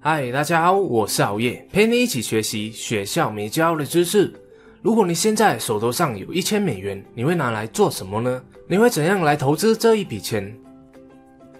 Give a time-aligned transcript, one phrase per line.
[0.00, 4.32] 嗨，大家好，我是熬夜，陪你一起学习学校没教的知识。
[4.80, 8.40] 如果你现在手头上有一千美元，你会拿来做什么呢？
[8.68, 10.56] 你会怎样来投资这一笔钱？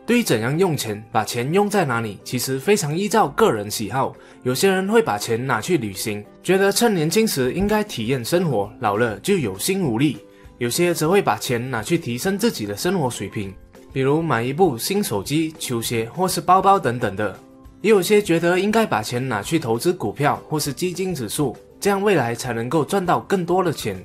[0.07, 4.15] 对于怎样用钱，把钱用在哪里，其实非常依照个人喜好。
[4.45, 10.17] 有些人会把钱拿去旅行，觉得趁年轻时应该体验生活，老了就有心无力；
[10.59, 13.53] 有些则会把钱拿去提升自己的生活水平，
[13.93, 17.37] 比如买一部新手机、球鞋或是包包等等的。
[17.81, 23.97] 也有些觉得应该把钱拿去投资股票或是基金指数，这样未来才能够赚到更多的钱。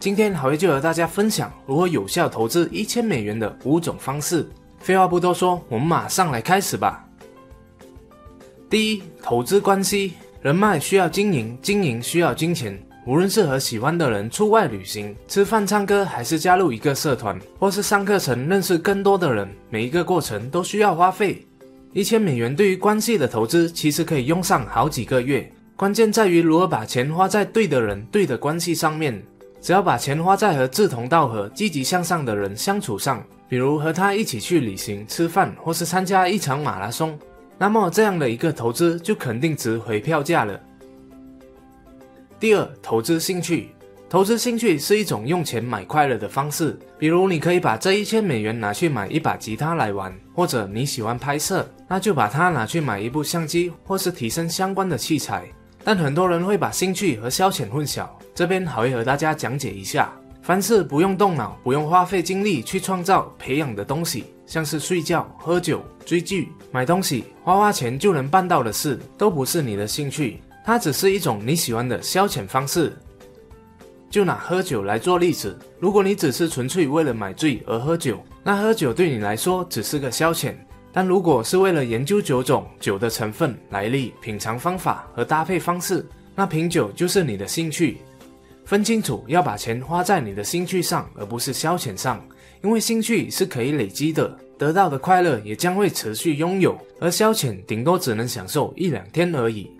[0.00, 4.46] 今天好爷就和大家分享如何有效投资一千美元的五种方式。
[4.78, 7.06] 废话不多说，我们马上来开始吧。
[8.68, 12.78] 第一，投资关系，人脉需要经营，经营需要金钱。
[13.06, 21.46] 无论是和喜欢的人出外旅行、吃饭、唱歌，还是加入一个社团，或是上课程认识更多的人，每一个过程都需要花费。
[21.94, 25.48] 一千美元对于关系的投资，其实可以用上好几个月。
[25.76, 29.22] 关键在于如何把钱花在对的人、对的关系上面。
[29.60, 37.16] 只要把钱花在和志同道合、积极向上的人相处上，比如和他一起去旅行、吃饭，或是参加一场马拉松，
[37.56, 40.60] 那么这样的一个投资就肯定值回票价了。
[42.40, 43.68] 第二，投资兴趣。
[44.14, 55.42] 投资兴趣是一种用钱买快乐的方式，比如你可以把这一千美元拿去买一把吉他来玩，或者你喜欢拍摄，那就把它拿去买一部相机，或是提升相关的器材。
[55.82, 58.08] 但很多人会把兴趣和消遣混淆。
[58.36, 60.12] 这边还会和大家讲解一下，
[60.42, 72.96] 凡是不用动脑、不用花费精力去创造、培养的东西，像是睡觉、喝酒、追剧、买东西、花花钱就能办到的事，都不是你的兴趣，它只是一种你喜欢的消遣方式。
[74.10, 80.52] 就拿喝酒来做例子，如果你只是纯粹为了买醉而喝酒，那喝酒对你来说只是个消遣；
[80.92, 87.98] 但如果是为了研究酒种、酒的成分、来历、品尝方法和搭配方式，那品酒就是你的兴趣。
[88.64, 92.24] 分清楚，要把钱花在你的兴趣上，而不是消遣上，
[92.62, 99.70] 因为兴趣是可以累积的，得到的快乐也将会持续拥有，而消遣顶多只能享受一两天而已。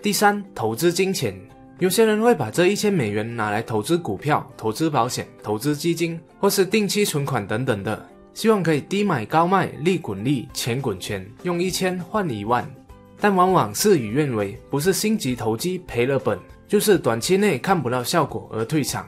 [0.00, 1.34] 第三，投资金钱，
[1.80, 12.64] 有些人会把这一千美元拿来投资股票、投资保险、投资基金，或是定期存款等等的，希望可以低买高卖，利滚利，钱滚钱，用一千换一万，
[13.18, 16.38] 但往往事与愿违，不是心急投机赔了本。
[16.66, 19.06] 就是短期内看不到效果而退场。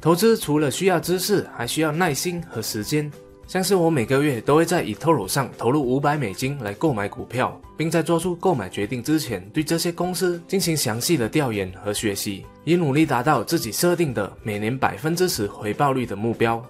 [0.00, 3.10] 投资除了需要知识，还需要耐心和时间。
[3.48, 16.62] 像是我每个月都会在 eToro 上投入五百美金来购买股票，并在做出购买决定之前，对这些公司进行详细的调研和学习，以努力达到自己设定的每年百分之十回报率的目标。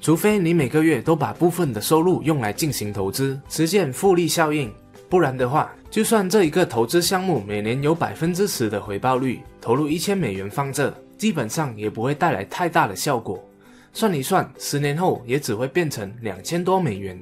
[0.00, 4.72] 除非你每个月都把部分的收入用来进行投资，实现复利效应。
[5.08, 13.40] 不然的话，就算这一个投资项目每年有百分之十的回报率，投入一千美元放这，基本上也不会带来太大的效果。
[13.92, 17.18] 算一算，十年后也只会变成两千多美元。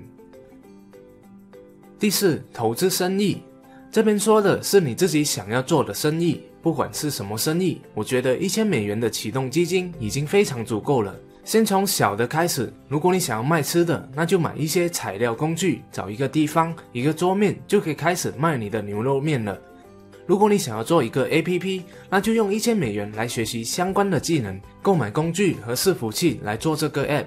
[1.99, 3.43] 第四，投资生意，
[3.91, 11.15] 这边说的是你自己想要做的生意，不管是什么生意，我觉得一千美元的启动基金已经非常足够了。
[11.43, 19.59] 先从小的开始，如果你想要卖吃的，那就买一些材料工具，找一个地方，一个桌面就可以开始卖你的牛肉面了。
[20.28, 27.25] 如果你想要做一个 APP，那就用一千美元来学习相关的技能，购买工具和伺服器来做这个 App。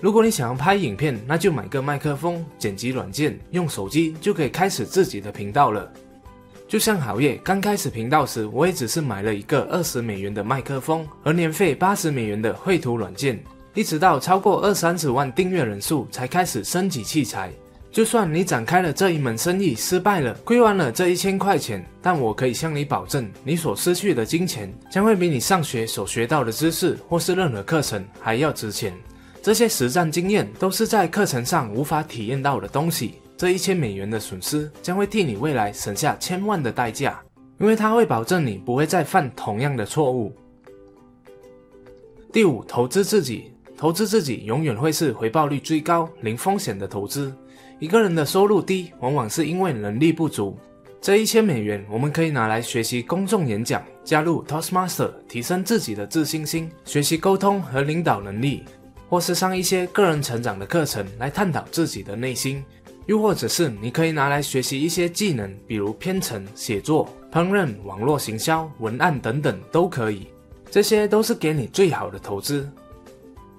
[0.00, 5.92] 如果你想要拍影片，那就买个麦克风、剪辑软件，用手机就可以开始自己的频道了。
[6.68, 13.42] 就像好业刚开始频道时，我也只是买了一个二十美元的麦克风和年费八十美元的绘图软件，
[13.74, 17.50] 一直到超过二三十万订阅人数才开始升级器材。
[17.92, 28.94] 就算你展开了这一门生意失败了，亏完了这一千块钱，但我可以向你保证，你所失去的金钱将会比你上学所学到的知识或是任何课程还要值钱。
[29.42, 33.14] 这些实战经验都是在课程上无法体验到的东西。
[33.36, 37.20] 这一千美元的损失将会替你未来省下千万的代价，
[37.58, 40.32] 因为它会保证你不会再犯同样的错误。
[42.32, 47.34] 第五，投资自己，投资自己永远会是回报率最高、零风险的投资。
[47.80, 50.58] 一个人的收入低，往往是因为能力不足。
[51.00, 58.64] 这一千美元，我们可以拿来学习公众演讲，加入 Toastmaster，提升自己的自信心，学习沟通和领导能力，
[59.08, 62.62] 或是上一些个人成长的课程来探讨自己的内心。
[63.06, 70.26] 又或者是你可以拿来学习一些技能，比如编程、写作、烹饪、网络行销、文案等等都可以。
[70.70, 72.70] 这些都是给你最好的投资。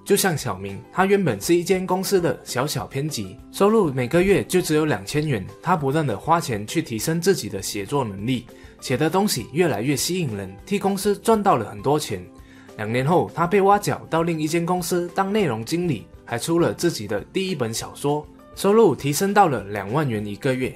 [0.04, 5.46] 就像小明，他原本是一间公司的小小编辑，收入每个月就只有两千元。
[5.62, 8.46] 他不断的花钱去提升自己的写作能力，
[8.80, 12.24] 写的东西越来越吸引人，替公司赚到了很多钱。
[12.76, 18.26] 两年后，他被挖角到另一间公司当内容经理，还出了自己的第一本小说，
[18.56, 20.74] 收入提升到了两万元一个月。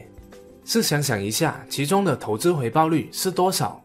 [0.64, 3.82] 试想想一下，其中的投资回报率是多少？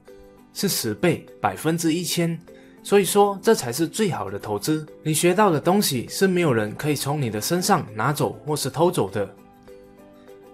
[0.53, 2.37] 是十倍，百分之一千。
[2.83, 4.85] 所以说，这才是最好的投资。
[5.03, 9.29] 你学到的东西是没有人可以从你的身上拿走或是偷走的。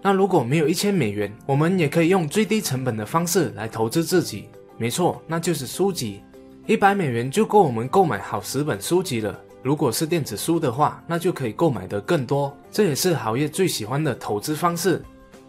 [0.02, 4.50] 那如果没有一千美元，我们也可以用最低成本的方式来投资自己。
[4.78, 6.22] 没错，那就是书籍。
[6.66, 9.38] 一百美元就够我们购买好十本书籍了。
[9.64, 12.56] 如果是电子书的话，那就可以购买的更多。
[12.72, 15.02] 这也是好业最喜欢的投资方式。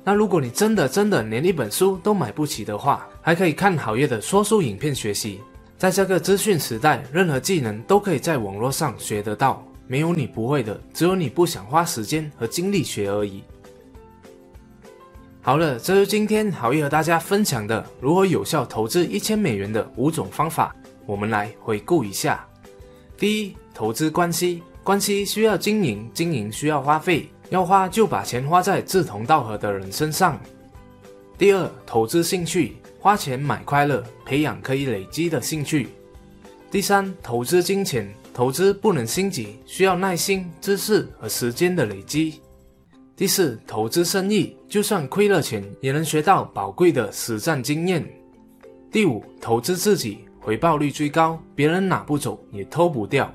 [0.02, 5.40] 那如果你真的真的连一本书都买不起的话，还可以看好业的说书影片学习。
[5.78, 13.44] 在这个资讯时代，任何技能都可以在网络上学得到，没有你不会的，只有你不想花时间和精力学而已。
[15.40, 20.74] 好了，这是今天好意和大家分享的如何有效投资一千美元的五种方法。
[21.06, 22.44] 我们来回顾一下：
[23.16, 30.38] 第一，投资关系，关系需要经营，经营需要花费，要花就把钱花在志同道合的人身上。
[31.38, 32.76] 第二，投资兴趣。
[33.00, 35.88] 花钱买快乐，培养可以累积的兴趣。
[36.68, 42.40] 第三，投资金钱，投资不能心急，需要耐心、知识和时间的累积。
[43.14, 48.04] 第四，投资生意，就算亏了钱，也能学到宝贵的实战经验。
[48.90, 53.32] 第五，投资自己，回报率最高，别人拿不走，也偷不掉。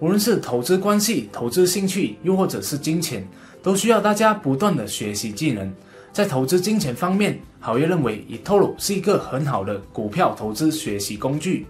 [0.00, 3.26] 无论是投资关系、投资兴趣，又或者是金钱，
[3.62, 5.70] 都需要大家不断的学习技能。
[6.18, 11.64] 在投资金钱方面，好业认为 eToro 是一个很好的股票投资学习工具，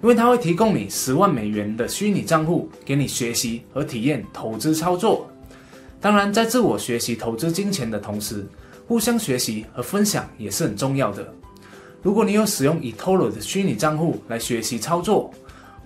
[0.00, 5.28] 因为它会提供你十万美元的虚拟账户，给你学习和体验投资操作。
[6.00, 8.46] 当然，在自我学习投资金钱的同时，
[8.86, 11.34] 互相学习和分享也是很重要的。
[12.00, 15.28] 如果你有使用 eToro 的虚拟账户来学习操作，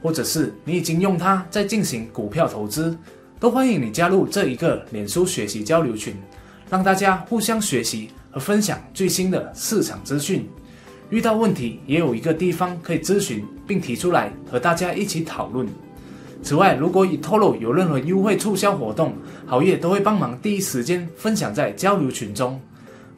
[0.02, 2.94] 或者是你已经用它在进行股票投资，
[3.40, 6.14] 都欢迎你加入这一个脸书学习交流群。
[6.72, 10.48] 让大家互相学习和分享最新的市场资讯，
[11.10, 15.68] 遇到问题也有一个地方可以咨询并提出来和大家一起讨论。
[16.42, 19.12] 此外，如果已透露有任何优惠促销活动，
[19.44, 22.58] 好业都会帮忙第一时间分享在交流群中，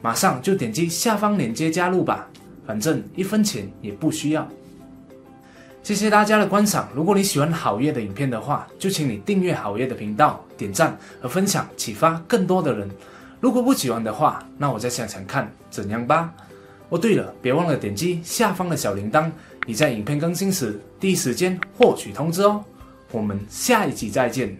[0.01, 2.27] 马上就点击下方链接加入吧，
[2.67, 4.45] 反正一分钱也不需要。
[5.81, 12.89] 谢谢大家的观赏，如果你喜欢好业的影片的话，就请你订阅好业的频道，点赞和分享，启发更多的人。
[13.45, 16.33] 如果不喜欢的话，那我再想想看怎样吧。
[16.89, 19.29] 哦，对了，别忘了点击下方的小铃铛，
[19.67, 22.65] 你在影片更新时第一时间获取通知哦。
[23.11, 24.57] 我们下一集再见。